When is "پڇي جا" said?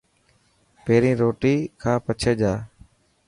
2.05-2.53